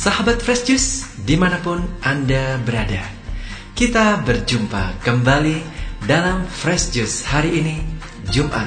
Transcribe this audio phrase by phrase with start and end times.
[0.00, 3.04] Sahabat Fresh Juice, di mana pun Anda berada,
[3.76, 5.60] kita berjumpa kembali
[6.08, 7.84] dalam Fresh Juice hari ini,
[8.32, 8.64] Jumat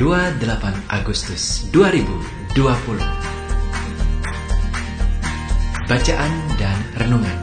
[0.00, 0.40] 28
[0.88, 2.56] Agustus 2020.
[5.92, 7.38] Bacaan dan renungan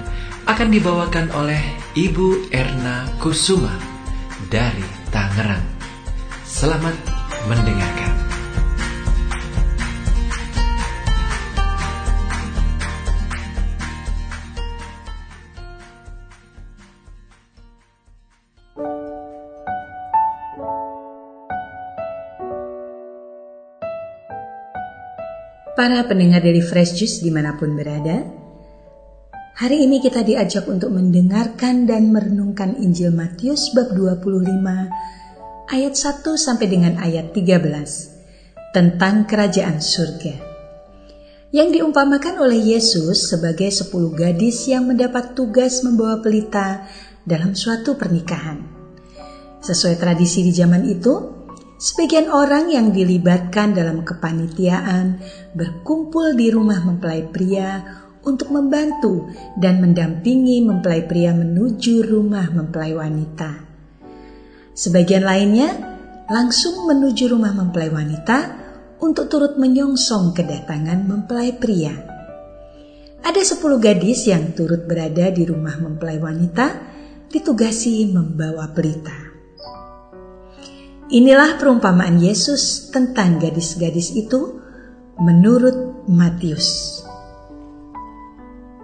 [0.49, 1.61] akan dibawakan oleh
[1.93, 3.77] Ibu Erna Kusuma
[4.49, 5.61] dari Tangerang.
[6.49, 6.97] Selamat
[7.45, 8.08] mendengarkan.
[25.79, 28.19] Para pendengar dari Fresh Juice di mana pun berada,
[29.55, 34.59] hari ini kita diajak untuk mendengarkan dan merenungkan Injil Matius bab 25
[35.71, 40.35] ayat 1 sampai dengan ayat 13 tentang kerajaan surga.
[41.55, 46.91] Yang diumpamakan oleh Yesus sebagai sepuluh gadis yang mendapat tugas membawa pelita
[47.23, 48.67] dalam suatu pernikahan.
[49.63, 51.38] Sesuai tradisi di zaman itu,
[51.79, 55.15] Sebagian orang yang dilibatkan dalam kepanitiaan
[55.55, 57.79] berkumpul di rumah mempelai pria
[58.19, 63.63] untuk membantu dan mendampingi mempelai pria menuju rumah mempelai wanita.
[64.75, 65.71] Sebagian lainnya
[66.27, 68.37] langsung menuju rumah mempelai wanita
[68.99, 71.95] untuk turut menyongsong kedatangan mempelai pria.
[73.23, 76.75] Ada sepuluh gadis yang turut berada di rumah mempelai wanita
[77.31, 79.28] ditugasi membawa pelita.
[81.09, 84.61] Inilah perumpamaan Yesus tentang gadis-gadis itu
[85.17, 87.01] menurut Matius.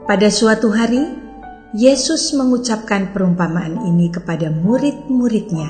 [0.10, 1.06] Pada suatu hari,
[1.78, 5.70] Yesus mengucapkan perumpamaan ini kepada murid-muridnya.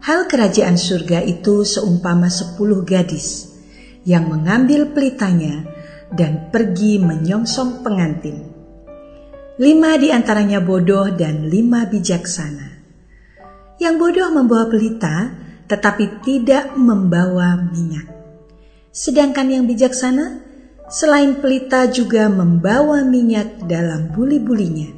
[0.00, 3.60] Hal kerajaan surga itu seumpama sepuluh gadis
[4.08, 5.68] yang mengambil pelitanya
[6.16, 8.40] dan pergi menyongsong pengantin.
[9.60, 12.75] Lima di antaranya bodoh dan lima bijaksana.
[13.76, 15.32] Yang bodoh membawa pelita,
[15.68, 18.08] tetapi tidak membawa minyak.
[18.88, 20.40] Sedangkan yang bijaksana,
[20.88, 24.94] selain pelita juga membawa minyak dalam buli-bulinya.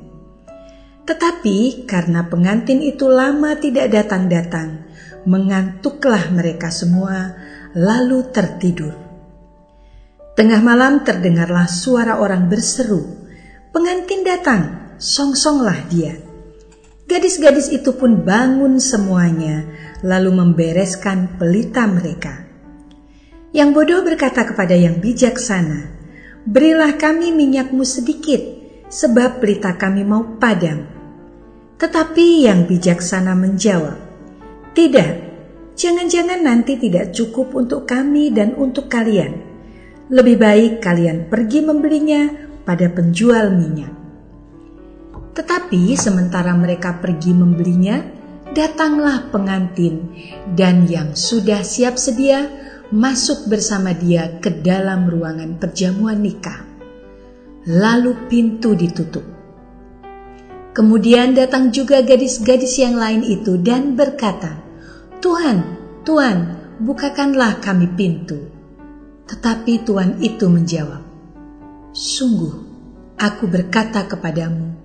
[1.08, 4.84] Tetapi karena pengantin itu lama tidak datang-datang,
[5.24, 7.32] mengantuklah mereka semua,
[7.72, 8.92] lalu tertidur.
[10.36, 13.02] Tengah malam terdengarlah suara orang berseru,
[13.72, 16.27] "Pengantin datang, songsonglah dia!"
[17.08, 19.64] Gadis-gadis itu pun bangun semuanya,
[20.04, 22.44] lalu membereskan pelita mereka.
[23.48, 25.88] Yang bodoh berkata kepada yang bijaksana,
[26.44, 28.44] "Berilah kami minyakmu sedikit,
[28.92, 30.84] sebab pelita kami mau padam."
[31.80, 33.96] Tetapi yang bijaksana menjawab,
[34.76, 35.12] "Tidak,
[35.80, 39.32] jangan-jangan nanti tidak cukup untuk kami dan untuk kalian.
[40.12, 42.28] Lebih baik kalian pergi membelinya
[42.68, 44.07] pada penjual minyak."
[45.38, 48.02] Tetapi sementara mereka pergi membelinya,
[48.50, 50.10] datanglah pengantin
[50.58, 52.50] dan yang sudah siap sedia
[52.90, 56.66] masuk bersama dia ke dalam ruangan perjamuan nikah.
[57.70, 59.22] Lalu pintu ditutup.
[60.74, 64.58] Kemudian datang juga gadis-gadis yang lain itu dan berkata,
[65.22, 65.58] Tuhan,
[66.02, 66.38] Tuhan,
[66.82, 68.42] bukakanlah kami pintu.
[69.30, 71.02] Tetapi Tuhan itu menjawab,
[71.94, 72.54] Sungguh,
[73.18, 74.77] aku berkata kepadamu,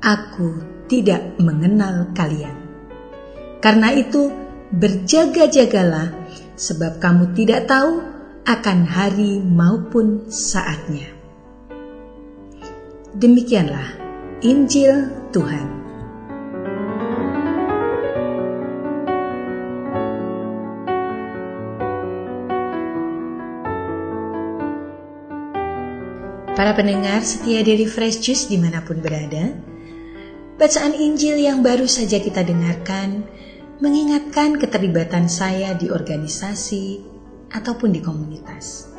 [0.00, 2.56] Aku tidak mengenal kalian.
[3.60, 4.32] Karena itu,
[4.72, 6.16] berjaga-jagalah,
[6.56, 8.00] sebab kamu tidak tahu
[8.48, 11.04] akan hari maupun saatnya.
[13.12, 13.92] Demikianlah
[14.40, 15.68] Injil Tuhan.
[26.56, 29.48] Para pendengar setia dari Fresh Juice di mana pun berada,
[30.60, 33.24] Bacaan Injil yang baru saja kita dengarkan
[33.80, 37.00] mengingatkan keterlibatan saya di organisasi
[37.48, 38.92] ataupun di komunitas.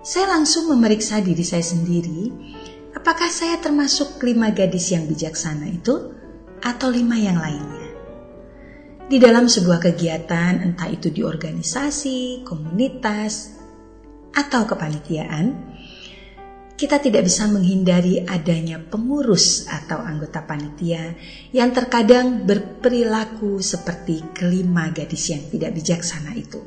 [0.00, 2.32] Saya langsung memeriksa diri saya sendiri,
[2.96, 6.16] apakah saya termasuk lima gadis yang bijaksana itu
[6.64, 7.92] atau lima yang lainnya.
[9.04, 13.52] Di dalam sebuah kegiatan, entah itu di organisasi, komunitas,
[14.32, 15.75] atau kepanitiaan,
[16.76, 21.16] kita tidak bisa menghindari adanya pengurus atau anggota panitia
[21.50, 26.60] yang terkadang berperilaku seperti kelima gadis yang tidak bijaksana itu.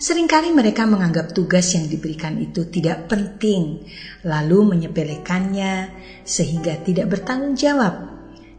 [0.00, 3.84] Seringkali mereka menganggap tugas yang diberikan itu tidak penting,
[4.24, 5.92] lalu menyepelekannya
[6.24, 8.08] sehingga tidak bertanggung jawab,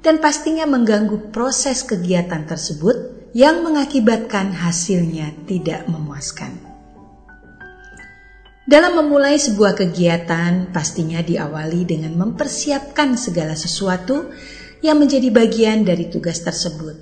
[0.05, 6.70] dan pastinya mengganggu proses kegiatan tersebut yang mengakibatkan hasilnya tidak memuaskan.
[8.71, 14.31] Dalam memulai sebuah kegiatan, pastinya diawali dengan mempersiapkan segala sesuatu
[14.79, 16.95] yang menjadi bagian dari tugas tersebut,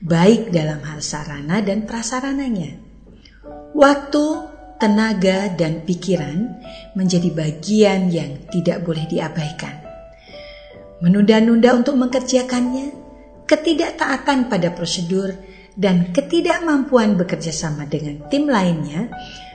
[0.00, 2.80] baik dalam hal sarana dan prasarananya.
[3.76, 4.24] Waktu,
[4.80, 6.64] tenaga, dan pikiran
[6.96, 9.84] menjadi bagian yang tidak boleh diabaikan.
[11.04, 12.88] Menunda-nunda untuk mengerjakannya,
[13.44, 15.36] ketidaktaatan pada prosedur,
[15.76, 19.12] dan ketidakmampuan bekerja sama dengan tim lainnya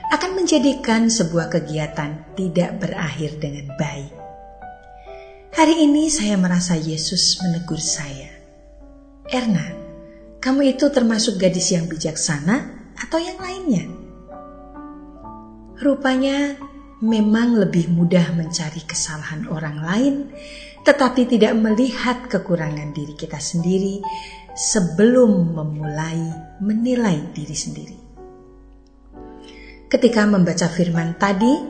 [0.08, 4.12] akan menjadikan sebuah kegiatan tidak berakhir dengan baik.
[5.52, 8.32] Hari ini saya merasa Yesus menegur saya.
[9.28, 9.68] Erna,
[10.40, 12.56] kamu itu termasuk gadis yang bijaksana
[12.96, 13.84] atau yang lainnya?
[15.76, 16.56] Rupanya
[17.04, 20.14] memang lebih mudah mencari kesalahan orang lain,
[20.88, 24.00] tetapi tidak melihat kekurangan diri kita sendiri
[24.56, 26.32] sebelum memulai
[26.64, 27.97] menilai diri sendiri.
[29.88, 31.64] Ketika membaca firman tadi,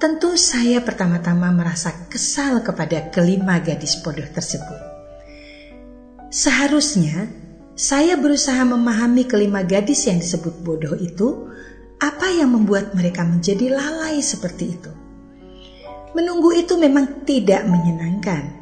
[0.00, 4.80] tentu saya pertama-tama merasa kesal kepada kelima gadis bodoh tersebut.
[6.32, 7.28] Seharusnya
[7.76, 11.52] saya berusaha memahami kelima gadis yang disebut bodoh itu,
[12.00, 14.92] apa yang membuat mereka menjadi lalai seperti itu.
[16.16, 18.56] Menunggu itu memang tidak menyenangkan.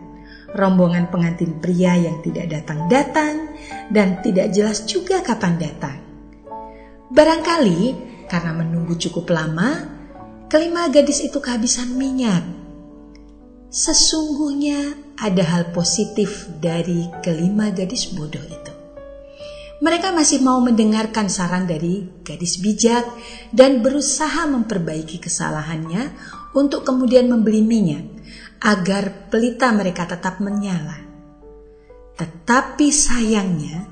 [0.59, 3.55] Rombongan pengantin pria yang tidak datang-datang
[3.95, 6.03] dan tidak jelas juga kapan datang.
[7.15, 9.87] Barangkali karena menunggu cukup lama,
[10.47, 12.43] kelima gadis itu kehabisan minyak.
[13.71, 18.73] Sesungguhnya ada hal positif dari kelima gadis bodoh itu.
[19.77, 23.05] Mereka masih mau mendengarkan saran dari gadis bijak
[23.53, 26.17] dan berusaha memperbaiki kesalahannya
[26.57, 28.09] untuk kemudian membeli minyak
[28.65, 30.97] agar pelita mereka tetap menyala.
[32.17, 33.85] Tetapi sayangnya,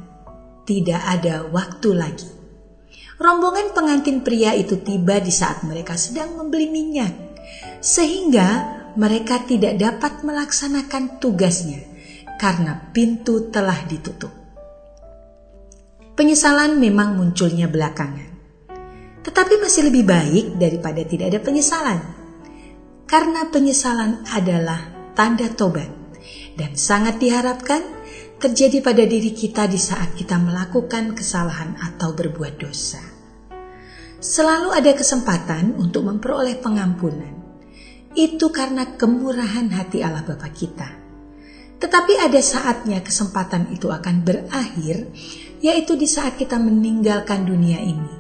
[0.64, 2.33] tidak ada waktu lagi.
[3.14, 7.14] Rombongan pengantin pria itu tiba di saat mereka sedang membeli minyak,
[7.78, 8.48] sehingga
[8.98, 11.82] mereka tidak dapat melaksanakan tugasnya
[12.38, 14.30] karena pintu telah ditutup.
[16.14, 18.30] Penyesalan memang munculnya belakangan,
[19.22, 22.00] tetapi masih lebih baik daripada tidak ada penyesalan,
[23.06, 25.90] karena penyesalan adalah tanda tobat
[26.58, 27.82] dan sangat diharapkan
[28.44, 33.00] terjadi pada diri kita di saat kita melakukan kesalahan atau berbuat dosa.
[34.20, 37.40] Selalu ada kesempatan untuk memperoleh pengampunan.
[38.12, 40.88] Itu karena kemurahan hati Allah Bapa kita.
[41.80, 45.08] Tetapi ada saatnya kesempatan itu akan berakhir,
[45.64, 48.12] yaitu di saat kita meninggalkan dunia ini.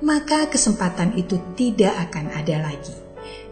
[0.00, 2.96] Maka kesempatan itu tidak akan ada lagi.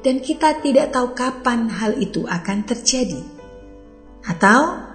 [0.00, 3.20] Dan kita tidak tahu kapan hal itu akan terjadi.
[4.24, 4.85] Atau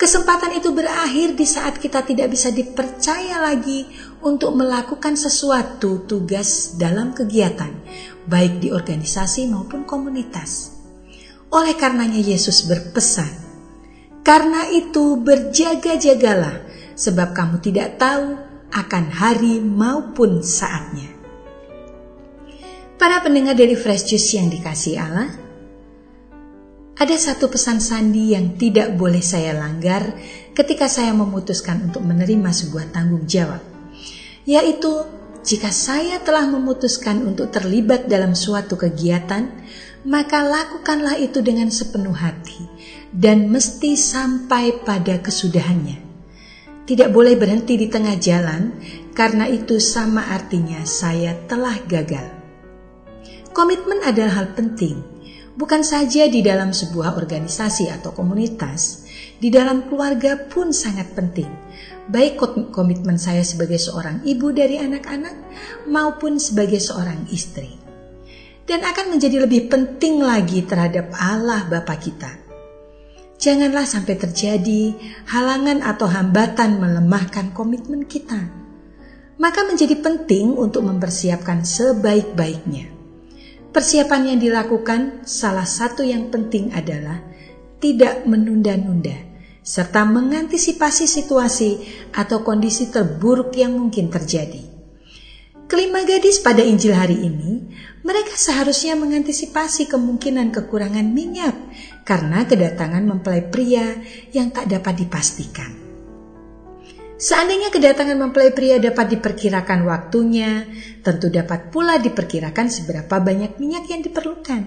[0.00, 3.84] Kesempatan itu berakhir di saat kita tidak bisa dipercaya lagi
[4.24, 7.68] untuk melakukan sesuatu tugas dalam kegiatan,
[8.24, 10.72] baik di organisasi maupun komunitas.
[11.52, 13.28] Oleh karenanya Yesus berpesan,
[14.24, 16.64] "Karena itu berjaga-jagalah,
[16.96, 18.40] sebab kamu tidak tahu
[18.72, 21.12] akan hari maupun saatnya."
[22.96, 25.28] Para pendengar dari Fresh Juice yang dikasih Allah,
[27.00, 30.20] ada satu pesan sandi yang tidak boleh saya langgar
[30.52, 33.64] ketika saya memutuskan untuk menerima sebuah tanggung jawab,
[34.44, 35.08] yaitu
[35.40, 39.48] jika saya telah memutuskan untuk terlibat dalam suatu kegiatan,
[40.04, 42.68] maka lakukanlah itu dengan sepenuh hati
[43.08, 46.12] dan mesti sampai pada kesudahannya.
[46.84, 48.76] Tidak boleh berhenti di tengah jalan,
[49.16, 52.28] karena itu sama artinya saya telah gagal.
[53.56, 55.19] Komitmen adalah hal penting
[55.58, 59.06] bukan saja di dalam sebuah organisasi atau komunitas,
[59.40, 61.48] di dalam keluarga pun sangat penting.
[62.10, 62.42] Baik
[62.74, 65.34] komitmen saya sebagai seorang ibu dari anak-anak
[65.86, 67.78] maupun sebagai seorang istri.
[68.66, 72.30] Dan akan menjadi lebih penting lagi terhadap Allah Bapa kita.
[73.40, 74.94] Janganlah sampai terjadi
[75.26, 78.52] halangan atau hambatan melemahkan komitmen kita.
[79.40, 82.99] Maka menjadi penting untuk mempersiapkan sebaik-baiknya
[83.70, 87.22] Persiapan yang dilakukan salah satu yang penting adalah
[87.78, 89.14] tidak menunda-nunda
[89.62, 91.78] serta mengantisipasi situasi
[92.10, 94.66] atau kondisi terburuk yang mungkin terjadi.
[95.70, 97.70] Kelima gadis pada Injil hari ini,
[98.02, 101.54] mereka seharusnya mengantisipasi kemungkinan kekurangan minyak
[102.02, 104.02] karena kedatangan mempelai pria
[104.34, 105.79] yang tak dapat dipastikan.
[107.20, 110.64] Seandainya kedatangan mempelai pria dapat diperkirakan waktunya,
[111.04, 114.62] tentu dapat pula diperkirakan seberapa banyak minyak yang diperlukan.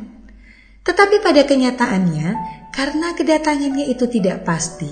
[0.85, 2.27] Tetapi pada kenyataannya,
[2.69, 4.89] karena kedatangannya itu tidak pasti,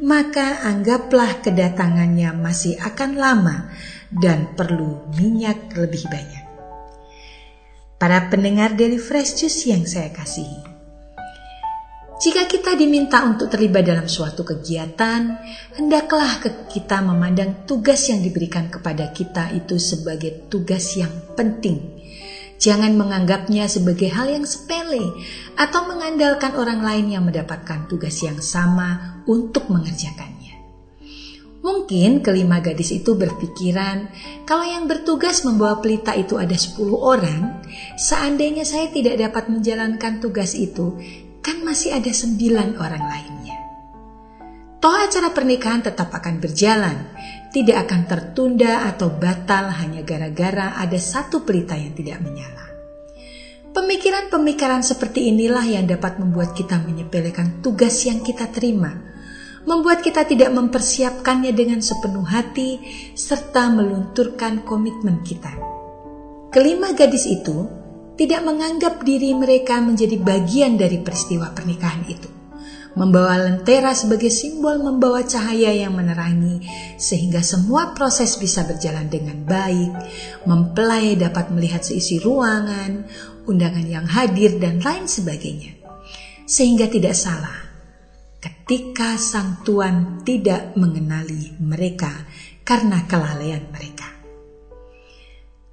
[0.00, 3.68] maka anggaplah kedatangannya masih akan lama
[4.08, 6.44] dan perlu minyak lebih banyak.
[8.00, 10.73] Para pendengar dari Fresh Juice yang saya kasihi.
[12.14, 15.34] Jika kita diminta untuk terlibat dalam suatu kegiatan,
[15.74, 16.38] hendaklah
[16.70, 21.98] kita memandang tugas yang diberikan kepada kita itu sebagai tugas yang penting.
[22.54, 25.10] Jangan menganggapnya sebagai hal yang sepele
[25.58, 30.54] atau mengandalkan orang lain yang mendapatkan tugas yang sama untuk mengerjakannya.
[31.64, 34.12] Mungkin kelima gadis itu berpikiran,
[34.44, 37.64] kalau yang bertugas membawa pelita itu ada 10 orang,
[37.96, 41.00] seandainya saya tidak dapat menjalankan tugas itu,
[41.44, 43.58] kan masih ada sembilan orang lainnya.
[44.80, 47.12] Toh acara pernikahan tetap akan berjalan,
[47.52, 52.64] tidak akan tertunda atau batal hanya gara-gara ada satu pelita yang tidak menyala.
[53.76, 58.92] Pemikiran-pemikiran seperti inilah yang dapat membuat kita menyepelekan tugas yang kita terima,
[59.68, 62.80] membuat kita tidak mempersiapkannya dengan sepenuh hati,
[63.16, 65.52] serta melunturkan komitmen kita.
[66.52, 67.83] Kelima gadis itu
[68.14, 72.30] tidak menganggap diri mereka menjadi bagian dari peristiwa pernikahan itu.
[72.94, 76.62] Membawa lentera sebagai simbol membawa cahaya yang menerangi
[76.94, 79.90] sehingga semua proses bisa berjalan dengan baik,
[80.46, 83.02] mempelai dapat melihat seisi ruangan,
[83.50, 85.74] undangan yang hadir dan lain sebagainya.
[86.46, 87.66] Sehingga tidak salah
[88.38, 92.14] ketika sang tuan tidak mengenali mereka
[92.62, 94.13] karena kelalaian mereka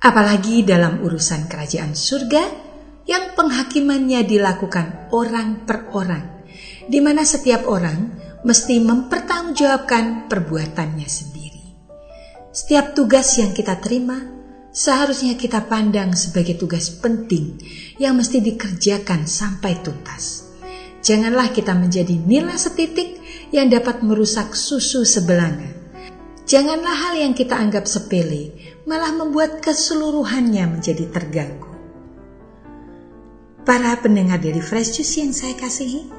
[0.01, 2.43] apalagi dalam urusan kerajaan surga
[3.05, 6.41] yang penghakimannya dilakukan orang per orang,
[6.89, 11.63] di mana setiap orang mesti mempertanggungjawabkan perbuatannya sendiri.
[12.51, 14.17] Setiap tugas yang kita terima
[14.73, 17.61] seharusnya kita pandang sebagai tugas penting
[18.01, 20.49] yang mesti dikerjakan sampai tuntas.
[21.01, 23.17] Janganlah kita menjadi nila setitik
[23.49, 25.80] yang dapat merusak susu sebelanga.
[26.51, 28.51] Janganlah hal yang kita anggap sepele
[28.83, 31.71] malah membuat keseluruhannya menjadi terganggu.
[33.63, 36.11] Para pendengar dari Fresh Juice yang saya kasihi,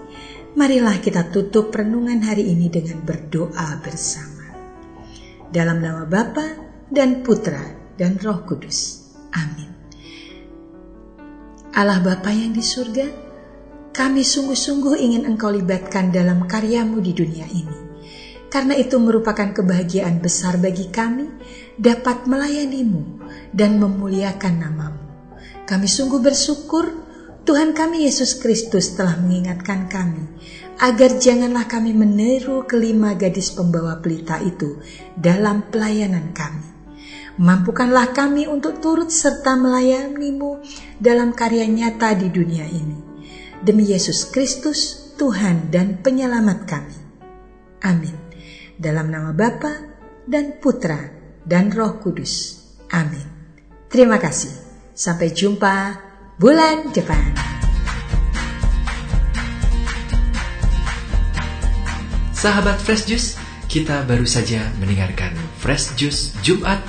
[0.56, 4.56] marilah kita tutup renungan hari ini dengan berdoa bersama.
[5.52, 6.48] Dalam nama Bapa
[6.88, 9.12] dan Putra dan Roh Kudus.
[9.36, 9.68] Amin.
[11.76, 13.04] Allah Bapa yang di surga,
[13.92, 17.81] kami sungguh-sungguh ingin Engkau libatkan dalam karyamu di dunia ini.
[18.52, 21.24] Karena itu merupakan kebahagiaan besar bagi kami
[21.80, 25.02] dapat melayanimu dan memuliakan namamu.
[25.64, 26.92] Kami sungguh bersyukur
[27.48, 30.28] Tuhan kami Yesus Kristus telah mengingatkan kami
[30.78, 34.78] agar janganlah kami meniru kelima gadis pembawa pelita itu
[35.18, 36.68] dalam pelayanan kami.
[37.40, 40.62] Mampukanlah kami untuk turut serta melayanimu
[41.00, 43.00] dalam karya nyata di dunia ini.
[43.64, 46.96] Demi Yesus Kristus, Tuhan dan penyelamat kami.
[47.82, 48.21] Amin.
[48.82, 49.94] Dalam nama Bapa
[50.26, 50.98] dan Putra
[51.46, 52.66] dan Roh Kudus.
[52.90, 53.22] Amin.
[53.86, 54.50] Terima kasih.
[54.90, 56.02] Sampai jumpa
[56.34, 57.30] bulan depan.
[62.34, 63.38] Sahabat Fresh Juice,
[63.70, 65.30] kita baru saja mendengarkan
[65.62, 66.82] Fresh Juice Jumat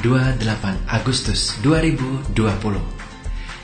[0.00, 0.40] 28
[0.88, 2.40] Agustus 2020.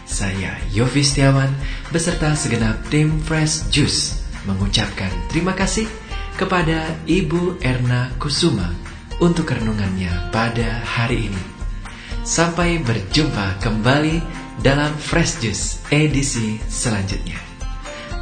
[0.05, 1.49] Saya Yofi Setiawan
[1.89, 5.89] beserta segenap tim Fresh Juice mengucapkan terima kasih
[6.41, 8.73] kepada Ibu Erna Kusuma
[9.21, 11.45] untuk renungannya pada hari ini.
[12.25, 14.25] Sampai berjumpa kembali
[14.65, 17.37] dalam Fresh Juice edisi selanjutnya.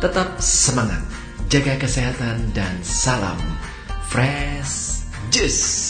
[0.02, 1.06] Tetap semangat,
[1.46, 3.38] jaga kesehatan dan salam
[4.10, 5.87] Fresh Juice.